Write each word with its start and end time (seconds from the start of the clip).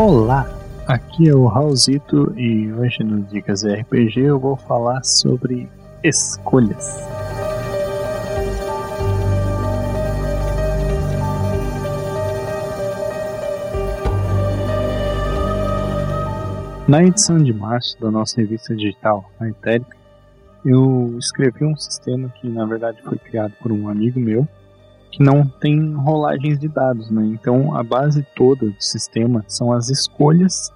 Olá, 0.00 0.48
aqui 0.86 1.28
é 1.28 1.34
o 1.34 1.46
Raulzito 1.46 2.32
e 2.38 2.72
hoje 2.72 3.02
no 3.02 3.20
Dicas 3.20 3.64
RPG 3.64 4.20
eu 4.20 4.38
vou 4.38 4.56
falar 4.56 5.02
sobre 5.02 5.68
escolhas. 6.04 7.00
Na 16.86 17.02
edição 17.02 17.38
de 17.38 17.52
março 17.52 18.00
da 18.00 18.08
nossa 18.08 18.40
revista 18.40 18.76
digital, 18.76 19.28
a 19.40 19.48
Etérica, 19.48 19.96
eu 20.64 21.16
escrevi 21.18 21.64
um 21.64 21.74
sistema 21.76 22.28
que 22.40 22.48
na 22.48 22.64
verdade 22.66 23.02
foi 23.02 23.18
criado 23.18 23.52
por 23.60 23.72
um 23.72 23.88
amigo 23.88 24.20
meu 24.20 24.46
que 25.10 25.22
não 25.22 25.46
tem 25.46 25.94
rolagens 25.94 26.58
de 26.58 26.68
dados, 26.68 27.10
né? 27.10 27.24
Então 27.26 27.74
a 27.76 27.82
base 27.82 28.26
toda 28.34 28.66
do 28.66 28.82
sistema 28.82 29.44
são 29.46 29.72
as 29.72 29.88
escolhas 29.88 30.72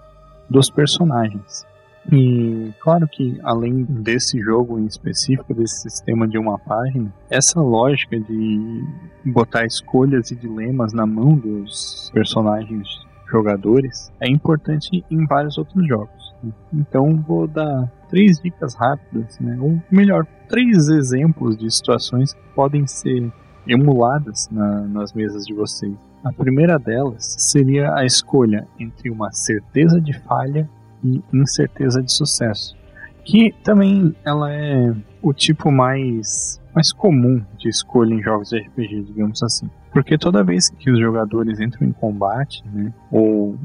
dos 0.49 0.71
personagens. 0.71 1.67
E 2.11 2.73
claro 2.81 3.07
que 3.07 3.39
além 3.45 3.85
desse 3.85 4.41
jogo 4.41 4.79
em 4.79 4.87
específico, 4.87 5.55
desse 5.55 5.83
sistema 5.83 6.27
de 6.27 6.37
uma 6.37 6.59
página, 6.59 7.13
essa 7.31 7.61
lógica 7.61 8.19
de 8.19 8.85
botar 9.25 9.65
escolhas 9.65 10.31
e 10.31 10.37
dilemas 10.37 10.93
na 10.93 11.07
mão 11.07 11.37
dos 11.37 12.11
personagens 12.13 12.89
jogadores 13.31 14.13
é 14.21 14.29
importante 14.29 15.05
em 15.11 15.27
vários 15.27 15.57
outros 15.57 15.87
jogos. 15.87 16.35
Né? 16.43 16.53
Então 16.75 17.23
vou 17.27 17.47
dar 17.47 17.91
três 18.09 18.39
dicas 18.41 18.75
rápidas, 18.75 19.39
né? 19.39 19.57
ou 19.61 19.81
melhor, 19.91 20.27
três 20.49 20.89
exemplos 20.89 21.57
de 21.57 21.71
situações 21.71 22.35
que 22.35 22.43
podem 22.55 22.87
ser 22.87 23.33
emuladas 23.67 24.49
na, 24.51 24.83
nas 24.83 25.13
mesas 25.13 25.47
de 25.47 25.55
vocês. 25.55 25.95
A 26.25 26.33
primeira 26.33 26.79
delas 26.79 27.37
seria 27.39 27.95
a 27.95 28.05
escolha 28.05 28.67
entre 28.79 29.11
uma 29.11 29.33
certeza 29.33 30.01
de 30.01 30.13
falha 30.13 30.69
e 31.03 31.21
incerteza 31.33 32.03
de 32.03 32.13
sucesso, 32.13 32.77
que 33.25 33.53
também 33.65 34.15
ela 34.25 34.53
é 34.53 34.95
o 35.21 35.33
tipo 35.33 35.71
mais 35.71 36.61
mais 36.75 36.91
comum 36.91 37.45
de 37.59 37.69
escolha 37.69 38.15
em 38.15 38.23
jogos 38.23 38.49
de 38.49 38.59
RPG, 38.59 39.03
digamos 39.03 39.43
assim. 39.43 39.69
Porque 39.93 40.17
toda 40.17 40.43
vez 40.43 40.71
que 40.71 40.91
os 40.91 40.99
jogadores 40.99 41.61
entram 41.61 41.87
em 41.87 41.93
combate, 41.93 42.65
né, 42.73 42.93
ou 43.11 43.59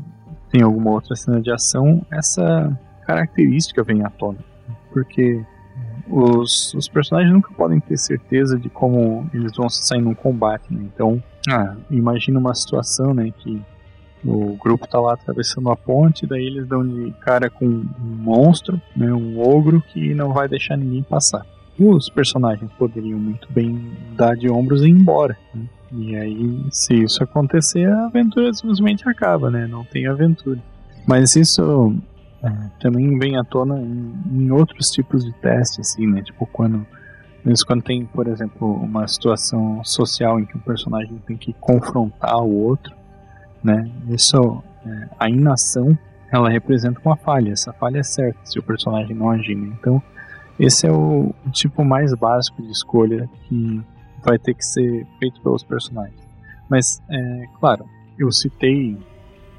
tem 0.50 0.62
alguma 0.62 0.92
outra 0.92 1.16
cena 1.16 1.40
de 1.40 1.52
ação, 1.52 2.06
essa 2.12 2.78
característica 3.06 3.84
vem 3.84 4.04
à 4.04 4.10
tona. 4.10 4.40
Porque 4.92 5.42
os, 6.10 6.74
os 6.74 6.88
personagens 6.88 7.34
nunca 7.34 7.52
podem 7.54 7.80
ter 7.80 7.98
certeza 7.98 8.58
de 8.58 8.70
como 8.70 9.30
eles 9.34 9.56
vão 9.56 9.70
sair 9.70 10.02
num 10.02 10.14
combate, 10.14 10.66
né? 10.74 10.82
Então, 10.94 11.22
ah, 11.50 11.76
imagina 11.90 12.40
uma 12.40 12.54
situação, 12.56 13.14
né, 13.14 13.32
que 13.38 13.62
o 14.26 14.58
grupo 14.58 14.88
tá 14.88 15.00
lá 15.00 15.14
atravessando 15.14 15.70
a 15.70 15.76
ponte, 15.76 16.26
daí 16.26 16.46
eles 16.46 16.68
dão 16.68 16.86
de 16.86 17.12
cara 17.22 17.50
com 17.50 17.66
um 17.66 17.86
monstro, 18.00 18.82
né, 18.96 19.14
um 19.14 19.40
ogro 19.40 19.82
que 19.82 20.14
não 20.14 20.34
vai 20.34 20.48
deixar 20.48 20.76
ninguém 20.78 21.04
passar. 21.04 21.46
Os 21.80 22.10
personagens 22.10 22.72
poderiam 22.78 23.20
muito 23.20 23.48
bem 23.52 23.92
dar 24.16 24.36
de 24.36 24.50
ombros 24.50 24.82
e 24.82 24.88
ir 24.88 24.92
embora. 24.92 25.38
Né? 25.54 25.66
E 25.92 26.16
aí, 26.16 26.66
se 26.72 26.96
isso 26.96 27.24
acontecer, 27.24 27.88
a 27.88 28.06
aventura 28.08 28.54
simplesmente 28.54 29.08
acaba, 29.08 29.50
né? 29.50 29.68
Não 29.68 29.86
tem 29.86 30.08
aventura. 30.08 30.60
Mas 31.08 31.36
isso 31.36 31.96
também 32.80 33.18
vem 33.18 33.38
à 33.38 33.44
tona 33.44 33.80
em, 33.80 34.14
em, 34.32 34.52
outros 34.52 34.90
tipos 34.90 35.24
de 35.24 35.32
testes, 35.34 35.80
assim, 35.80 36.08
né? 36.08 36.22
Tipo, 36.22 36.46
quando, 36.46 36.86
mesmo 37.44 37.66
quando 37.66 37.84
tem, 37.84 38.06
por 38.06 38.28
exemplo, 38.28 38.74
uma 38.74 39.08
situação 39.08 39.84
social 39.84 40.40
em 40.40 40.46
que 40.46 40.56
o 40.56 40.60
personagem 40.60 41.18
tem 41.26 41.38
que 41.38 41.54
confrontar 41.54 42.38
o 42.44 42.54
outro, 42.64 42.94
né? 43.64 43.90
Isso, 44.10 44.64
é, 44.86 45.10
a 45.20 45.30
inação, 45.30 45.98
ela 46.32 46.50
representa 46.50 47.00
uma 47.04 47.16
falha. 47.16 47.52
Essa 47.52 47.74
falha 47.74 48.00
é 48.00 48.04
certa 48.04 48.40
se 48.44 48.60
o 48.60 48.64
personagem 48.64 49.16
não 49.16 49.30
agir, 49.30 49.56
né? 49.56 49.76
Então, 49.80 50.02
esse 50.60 50.88
é 50.88 50.92
o, 50.92 51.34
o 51.46 51.50
tipo 51.52 51.84
mais 51.84 52.14
básico 52.14 52.62
de 52.62 52.72
escolha 52.72 53.30
que 53.44 53.82
vai 54.24 54.38
ter 54.38 54.54
que 54.54 54.66
ser 54.66 55.06
feito 55.20 55.40
pelos 55.42 55.64
personagens. 55.64 56.20
Mas, 56.70 57.02
é, 57.10 57.46
claro, 57.60 57.86
eu 58.18 58.32
citei 58.32 58.98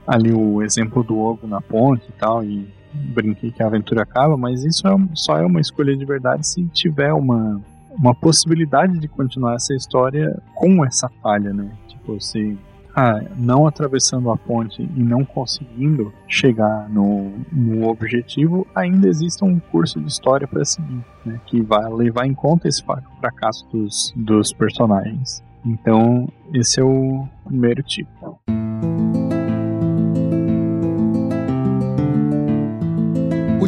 ali 0.06 0.32
o 0.32 0.62
exemplo 0.62 1.04
do 1.04 1.18
ovo 1.18 1.46
na 1.46 1.60
ponte 1.60 2.08
e 2.08 2.12
tal, 2.12 2.42
e 2.42 2.66
brinquei 2.92 3.50
que 3.50 3.62
a 3.62 3.66
aventura 3.66 4.02
acaba, 4.02 4.36
mas 4.36 4.64
isso 4.64 4.86
é, 4.86 4.96
só 5.14 5.36
é 5.36 5.44
uma 5.44 5.60
escolha 5.60 5.96
de 5.96 6.04
verdade 6.04 6.46
se 6.46 6.64
tiver 6.68 7.12
uma, 7.12 7.60
uma 7.90 8.14
possibilidade 8.14 8.98
de 8.98 9.08
continuar 9.08 9.54
essa 9.54 9.74
história 9.74 10.40
com 10.54 10.84
essa 10.84 11.08
falha, 11.22 11.52
né? 11.52 11.70
Tipo, 11.88 12.20
se 12.20 12.58
ah, 12.94 13.22
não 13.36 13.66
atravessando 13.66 14.30
a 14.30 14.36
ponte 14.36 14.82
e 14.82 15.02
não 15.02 15.24
conseguindo 15.24 16.12
chegar 16.26 16.88
no, 16.88 17.32
no 17.52 17.88
objetivo, 17.88 18.66
ainda 18.74 19.06
existe 19.06 19.44
um 19.44 19.60
curso 19.60 20.00
de 20.00 20.08
história 20.08 20.48
para 20.48 20.64
seguir, 20.64 21.04
né? 21.24 21.40
Que 21.46 21.60
vai 21.60 21.88
levar 21.92 22.26
em 22.26 22.34
conta 22.34 22.66
esse 22.66 22.82
fracasso 23.20 23.66
dos, 23.70 24.12
dos 24.16 24.52
personagens. 24.52 25.42
Então, 25.64 26.28
esse 26.52 26.80
é 26.80 26.84
o 26.84 27.28
primeiro 27.44 27.82
tipo. 27.82 28.40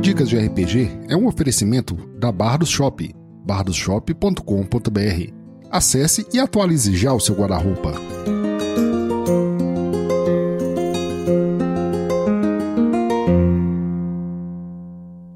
Dicas 0.00 0.31
de 0.31 0.38
RPG 0.38 0.88
é 1.11 1.16
um 1.16 1.27
oferecimento 1.27 1.94
da 2.19 2.33
Bardos 2.33 2.71
Shop, 2.71 3.15
bardosshop.com.br. 3.44 5.33
Acesse 5.71 6.27
e 6.33 6.38
atualize 6.38 6.97
já 6.97 7.12
o 7.12 7.21
seu 7.21 7.34
guarda-roupa. 7.34 7.93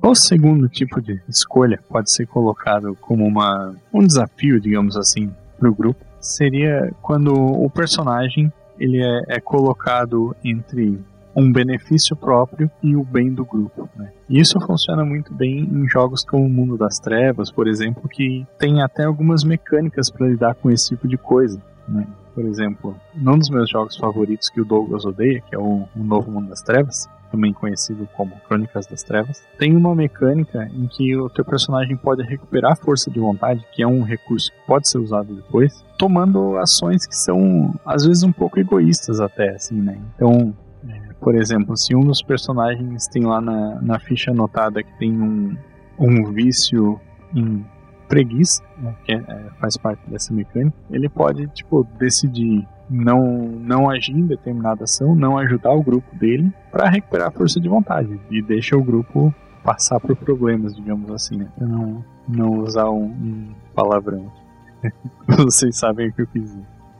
O 0.00 0.14
segundo 0.14 0.66
tipo 0.70 1.02
de 1.02 1.20
escolha 1.28 1.78
pode 1.86 2.10
ser 2.10 2.26
colocado 2.26 2.96
como 3.02 3.26
uma, 3.26 3.76
um 3.92 4.06
desafio, 4.06 4.58
digamos 4.58 4.96
assim, 4.96 5.30
para 5.58 5.68
o 5.68 5.74
grupo. 5.74 6.02
Seria 6.22 6.90
quando 7.02 7.34
o 7.34 7.68
personagem 7.68 8.50
ele 8.78 9.02
é, 9.02 9.36
é 9.36 9.40
colocado 9.40 10.34
entre 10.42 10.98
um 11.36 11.52
benefício 11.52 12.16
próprio 12.16 12.70
e 12.82 12.94
o 12.96 13.04
bem 13.04 13.32
do 13.32 13.44
grupo. 13.44 13.88
Né? 13.96 14.12
Isso 14.28 14.60
funciona 14.60 15.04
muito 15.04 15.32
bem 15.34 15.60
em 15.60 15.88
jogos 15.88 16.24
como 16.24 16.44
o 16.44 16.50
Mundo 16.50 16.76
das 16.76 16.98
Trevas, 16.98 17.50
por 17.50 17.66
exemplo, 17.66 18.08
que 18.08 18.46
tem 18.58 18.82
até 18.82 19.04
algumas 19.04 19.44
mecânicas 19.44 20.10
para 20.10 20.28
lidar 20.28 20.54
com 20.54 20.70
esse 20.70 20.88
tipo 20.90 21.08
de 21.08 21.16
coisa. 21.16 21.60
Né? 21.88 22.06
Por 22.34 22.44
exemplo, 22.44 22.96
num 23.14 23.38
dos 23.38 23.48
meus 23.48 23.70
jogos 23.70 23.96
favoritos 23.96 24.48
que 24.48 24.60
o 24.60 24.64
Douglas 24.64 25.04
odeia, 25.04 25.40
que 25.40 25.54
é 25.54 25.58
o, 25.58 25.86
o 25.94 26.02
Novo 26.02 26.30
Mundo 26.30 26.48
das 26.48 26.62
Trevas, 26.62 27.08
também 27.30 27.52
conhecido 27.52 28.08
como 28.16 28.32
Crônicas 28.46 28.86
das 28.86 29.02
Trevas, 29.02 29.42
tem 29.58 29.76
uma 29.76 29.94
mecânica 29.94 30.68
em 30.72 30.86
que 30.86 31.16
o 31.16 31.28
teu 31.28 31.44
personagem 31.44 31.96
pode 31.96 32.22
recuperar 32.22 32.76
força 32.76 33.10
de 33.10 33.18
vontade, 33.18 33.64
que 33.72 33.82
é 33.82 33.86
um 33.86 34.02
recurso 34.02 34.52
que 34.52 34.66
pode 34.66 34.88
ser 34.88 34.98
usado 34.98 35.34
depois, 35.34 35.84
tomando 35.98 36.56
ações 36.56 37.04
que 37.06 37.16
são 37.16 37.74
às 37.84 38.04
vezes 38.04 38.22
um 38.22 38.32
pouco 38.32 38.58
egoístas 38.58 39.20
até, 39.20 39.50
assim, 39.50 39.80
né? 39.80 40.00
Então, 40.14 40.54
por 41.24 41.34
exemplo, 41.34 41.74
se 41.74 41.96
um 41.96 42.02
dos 42.02 42.22
personagens 42.22 43.08
tem 43.08 43.24
lá 43.24 43.40
na, 43.40 43.80
na 43.80 43.98
ficha 43.98 44.30
anotada 44.30 44.82
que 44.82 44.98
tem 44.98 45.10
um, 45.10 45.56
um 45.98 46.30
vício 46.30 47.00
em 47.34 47.64
preguiça, 48.06 48.62
né, 48.76 48.94
que 49.04 49.12
é, 49.12 49.16
é, 49.16 49.50
faz 49.58 49.78
parte 49.78 50.02
dessa 50.06 50.34
mecânica, 50.34 50.76
ele 50.90 51.08
pode, 51.08 51.46
tipo, 51.48 51.82
decidir 51.98 52.68
não, 52.90 53.38
não 53.38 53.88
agir 53.88 54.12
em 54.12 54.26
determinada 54.26 54.84
ação, 54.84 55.16
não 55.16 55.38
ajudar 55.38 55.72
o 55.72 55.82
grupo 55.82 56.14
dele 56.14 56.52
para 56.70 56.90
recuperar 56.90 57.28
a 57.28 57.32
força 57.32 57.58
de 57.58 57.70
vontade 57.70 58.20
e 58.30 58.42
deixa 58.42 58.76
o 58.76 58.84
grupo 58.84 59.34
passar 59.64 59.98
por 59.98 60.14
problemas, 60.14 60.76
digamos 60.76 61.10
assim, 61.10 61.38
né? 61.38 61.48
Pra 61.56 61.66
não, 61.66 62.04
não 62.28 62.58
usar 62.58 62.90
um, 62.90 63.06
um 63.06 63.48
palavrão. 63.74 64.30
Vocês 65.38 65.78
sabem 65.78 66.08
o 66.08 66.12
que 66.12 66.20
eu 66.20 66.26
quis. 66.26 66.54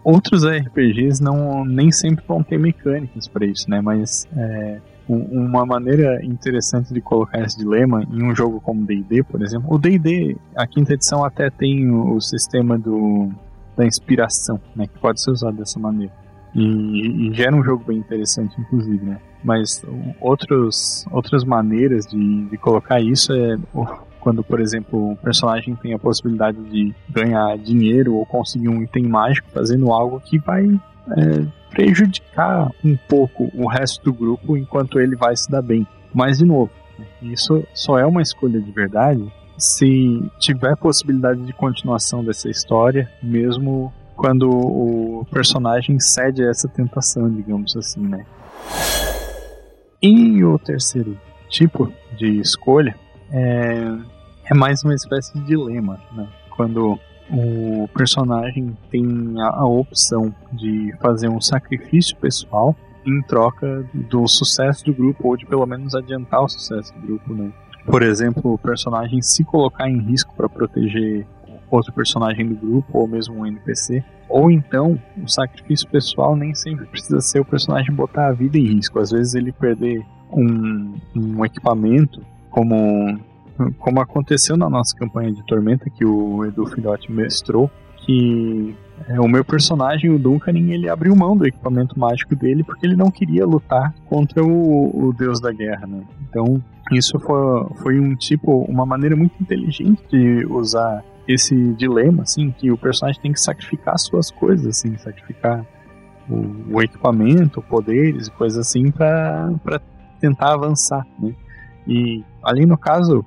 Outros 0.04 0.44
RPGs 0.44 1.22
não 1.22 1.64
nem 1.64 1.90
sempre 1.90 2.22
vão 2.28 2.42
ter 2.42 2.58
mecânicas 2.58 3.26
para 3.26 3.46
isso, 3.46 3.68
né? 3.70 3.80
Mas 3.80 4.28
é, 4.36 4.78
uma 5.08 5.64
maneira 5.64 6.24
interessante 6.24 6.92
de 6.92 7.00
colocar 7.00 7.40
esse 7.40 7.56
dilema 7.56 8.02
em 8.02 8.22
um 8.22 8.34
jogo 8.34 8.60
como 8.60 8.84
D&D, 8.84 9.22
por 9.22 9.42
exemplo, 9.42 9.74
o 9.74 9.78
D&D, 9.78 10.36
a 10.54 10.66
quinta 10.66 10.92
edição 10.92 11.24
até 11.24 11.50
tem 11.50 11.90
o, 11.90 12.16
o 12.16 12.20
sistema 12.20 12.78
do, 12.78 13.30
da 13.76 13.86
inspiração, 13.86 14.60
né? 14.76 14.86
Que 14.86 14.98
pode 14.98 15.22
ser 15.22 15.30
usado 15.30 15.56
dessa 15.56 15.78
maneira. 15.78 16.12
E, 16.54 17.28
e 17.28 17.34
gera 17.34 17.56
um 17.56 17.64
jogo 17.64 17.84
bem 17.84 17.98
interessante, 17.98 18.54
inclusive, 18.60 19.04
né? 19.04 19.18
Mas 19.42 19.84
outros, 20.20 21.04
outras 21.10 21.44
maneiras 21.44 22.06
de, 22.06 22.44
de 22.44 22.56
colocar 22.56 23.00
isso 23.00 23.32
é 23.32 23.58
quando, 24.25 24.43
por 24.43 24.59
exemplo, 24.59 25.12
o 25.12 25.17
personagem 25.17 25.76
tem 25.76 25.93
a 25.93 25.99
possibilidade 25.99 26.59
de 26.71 26.94
ganhar 27.11 27.59
dinheiro 27.59 28.15
ou 28.15 28.25
conseguir 28.25 28.71
um 28.71 28.82
item 28.82 29.05
mágico 29.05 29.47
fazendo 29.53 29.93
algo 29.93 30.19
que 30.19 30.38
vai 30.38 30.65
é, 30.65 31.47
prejudicar 31.71 32.71
um 32.82 32.97
pouco 33.06 33.50
o 33.55 33.69
resto 33.69 34.03
do 34.03 34.15
grupo 34.15 34.56
enquanto 34.56 34.99
ele 34.99 35.15
vai 35.15 35.37
se 35.37 35.50
dar 35.50 35.61
bem. 35.61 35.87
Mas, 36.12 36.38
de 36.38 36.47
novo, 36.47 36.71
isso 37.21 37.62
só 37.75 37.99
é 37.99 38.06
uma 38.06 38.23
escolha 38.23 38.59
de 38.59 38.73
verdade 38.73 39.31
se 39.59 40.23
tiver 40.38 40.75
possibilidade 40.75 41.43
de 41.43 41.53
continuação 41.53 42.25
dessa 42.25 42.49
história, 42.49 43.11
mesmo 43.23 43.93
quando 44.17 44.49
o 44.49 45.26
personagem 45.31 46.00
cede 46.00 46.43
a 46.43 46.49
essa 46.49 46.67
tentação, 46.67 47.31
digamos 47.31 47.76
assim, 47.76 48.00
né? 48.00 48.25
E 50.00 50.43
o 50.43 50.59
terceiro 50.59 51.15
tipo 51.50 51.93
de 52.17 52.41
escolha 52.41 52.97
é, 53.31 54.13
é 54.44 54.55
mais 54.55 54.82
uma 54.82 54.94
espécie 54.94 55.32
de 55.35 55.44
dilema, 55.44 55.99
né? 56.12 56.26
Quando 56.50 56.99
o 57.31 57.88
personagem 57.94 58.76
tem 58.91 59.06
a, 59.41 59.61
a 59.61 59.67
opção 59.67 60.35
de 60.52 60.94
fazer 61.00 61.29
um 61.29 61.41
sacrifício 61.41 62.17
pessoal 62.17 62.76
em 63.06 63.23
troca 63.23 63.85
do 63.93 64.26
sucesso 64.29 64.85
do 64.85 64.94
grupo, 64.94 65.29
ou 65.29 65.37
de 65.37 65.46
pelo 65.46 65.67
menos 65.67 65.94
adiantar 65.94 66.43
o 66.43 66.49
sucesso 66.49 66.93
do 66.94 67.06
grupo, 67.06 67.35
né? 67.35 67.52
Por 67.87 68.02
exemplo, 68.02 68.55
o 68.55 68.58
personagem 68.58 69.20
se 69.20 69.44
colocar 69.44 69.88
em 69.88 69.99
risco 69.99 70.35
para 70.35 70.49
proteger 70.49 71.26
outro 71.70 71.93
personagem 71.93 72.47
do 72.47 72.55
grupo, 72.55 72.99
ou 72.99 73.06
mesmo 73.06 73.37
um 73.37 73.47
NPC. 73.47 74.02
Ou 74.29 74.50
então, 74.50 74.99
o 75.23 75.29
sacrifício 75.29 75.88
pessoal 75.88 76.35
nem 76.35 76.55
sempre 76.55 76.87
precisa 76.87 77.20
ser 77.20 77.40
o 77.40 77.44
personagem 77.44 77.93
botar 77.93 78.29
a 78.29 78.32
vida 78.32 78.56
em 78.56 78.67
risco. 78.67 78.99
Às 78.99 79.11
vezes 79.11 79.35
ele 79.35 79.52
perder 79.52 80.05
um, 80.32 80.94
um 81.14 81.44
equipamento, 81.44 82.25
como, 82.50 83.19
como 83.78 84.00
aconteceu 84.00 84.56
na 84.56 84.68
nossa 84.68 84.96
campanha 84.96 85.32
de 85.32 85.44
Tormenta, 85.46 85.88
que 85.90 86.04
o 86.04 86.44
Edu 86.44 86.66
Filhote 86.66 87.10
mestrou, 87.10 87.70
que 87.98 88.74
é, 89.08 89.20
o 89.20 89.28
meu 89.28 89.44
personagem, 89.44 90.10
o 90.10 90.18
Duncan, 90.18 90.52
ele 90.52 90.88
abriu 90.88 91.14
mão 91.16 91.36
do 91.36 91.46
equipamento 91.46 91.98
mágico 91.98 92.34
dele 92.34 92.62
porque 92.62 92.86
ele 92.86 92.96
não 92.96 93.10
queria 93.10 93.44
lutar 93.44 93.94
contra 94.06 94.42
o, 94.42 95.08
o 95.08 95.12
deus 95.12 95.40
da 95.40 95.52
guerra, 95.52 95.86
né? 95.86 96.02
Então, 96.28 96.62
isso 96.92 97.18
foi, 97.18 97.66
foi 97.82 98.00
um 98.00 98.14
tipo, 98.14 98.62
uma 98.64 98.86
maneira 98.86 99.16
muito 99.16 99.34
inteligente 99.40 100.02
de 100.10 100.46
usar 100.46 101.02
esse 101.26 101.54
dilema, 101.74 102.22
assim, 102.22 102.50
que 102.50 102.70
o 102.70 102.76
personagem 102.76 103.20
tem 103.20 103.32
que 103.32 103.40
sacrificar 103.40 103.98
suas 103.98 104.30
coisas, 104.30 104.66
assim, 104.66 104.96
sacrificar 104.98 105.64
o, 106.28 106.76
o 106.76 106.82
equipamento, 106.82 107.62
poderes 107.62 108.28
coisas 108.28 108.58
assim 108.66 108.90
para 108.90 109.80
tentar 110.20 110.52
avançar, 110.52 111.06
né? 111.18 111.34
E 111.86 112.24
ali 112.42 112.64
no 112.64 112.78
caso, 112.78 113.24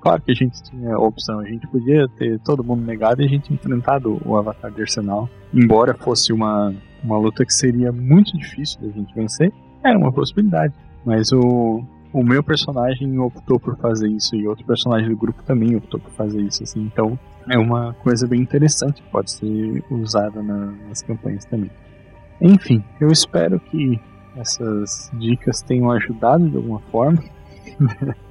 Claro 0.00 0.22
que 0.22 0.32
a 0.32 0.34
gente 0.34 0.62
tinha 0.62 0.94
a 0.94 0.98
opção, 0.98 1.40
a 1.40 1.44
gente 1.44 1.66
podia 1.66 2.08
ter 2.08 2.38
todo 2.40 2.64
mundo 2.64 2.82
negado 2.82 3.20
e 3.20 3.26
a 3.26 3.28
gente 3.28 3.52
enfrentado 3.52 4.20
o 4.24 4.36
Avatar 4.36 4.70
de 4.70 4.80
Arsenal. 4.80 5.28
Embora 5.52 5.94
fosse 5.94 6.32
uma, 6.32 6.74
uma 7.04 7.18
luta 7.18 7.44
que 7.44 7.52
seria 7.52 7.92
muito 7.92 8.36
difícil 8.36 8.80
da 8.80 8.88
gente 8.88 9.14
vencer, 9.14 9.52
era 9.84 9.98
uma 9.98 10.10
possibilidade. 10.10 10.72
Mas 11.04 11.30
o, 11.32 11.84
o 12.12 12.24
meu 12.24 12.42
personagem 12.42 13.18
optou 13.18 13.60
por 13.60 13.76
fazer 13.76 14.08
isso 14.08 14.34
e 14.34 14.46
outro 14.48 14.64
personagem 14.64 15.10
do 15.10 15.16
grupo 15.16 15.42
também 15.42 15.76
optou 15.76 16.00
por 16.00 16.10
fazer 16.12 16.40
isso. 16.40 16.62
Assim, 16.62 16.80
então 16.80 17.18
é 17.48 17.58
uma 17.58 17.92
coisa 18.02 18.26
bem 18.26 18.40
interessante 18.40 19.02
que 19.02 19.10
pode 19.10 19.30
ser 19.30 19.84
usada 19.90 20.42
na, 20.42 20.72
nas 20.88 21.02
campanhas 21.02 21.44
também. 21.44 21.70
Enfim, 22.40 22.82
eu 22.98 23.08
espero 23.08 23.60
que 23.60 24.00
essas 24.34 25.10
dicas 25.18 25.60
tenham 25.60 25.90
ajudado 25.90 26.48
de 26.48 26.56
alguma 26.56 26.80
forma. 26.90 27.22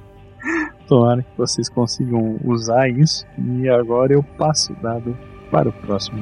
Tomara 0.90 1.22
que 1.22 1.38
vocês 1.38 1.68
consigam 1.68 2.36
usar 2.44 2.88
isso. 2.88 3.24
E 3.38 3.68
agora 3.68 4.12
eu 4.12 4.24
passo 4.24 4.72
o 4.72 4.76
dado 4.82 5.16
para 5.48 5.68
o 5.68 5.72
próximo. 5.72 6.20